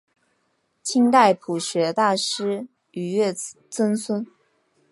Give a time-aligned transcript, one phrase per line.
[0.81, 4.25] 清代朴学大师俞樾曾孙。